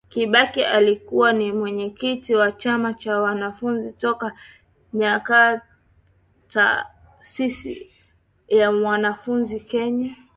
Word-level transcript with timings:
Kibaki 0.09 0.63
alikuwa 0.65 1.33
ni 1.33 1.51
mwenyekiti 1.51 2.35
wa 2.35 2.51
chama 2.51 2.93
cha 2.93 3.17
wanafunzi 3.19 3.91
toka 3.91 4.35
Kenyataasisi 4.91 7.91
ya 8.47 8.71
wanafunzi 8.71 9.59
Kenya 9.59 10.15